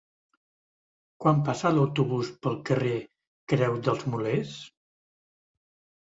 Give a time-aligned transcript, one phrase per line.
[1.23, 2.93] Quan passa l'autobús pel carrer
[3.53, 4.55] Creu dels Molers?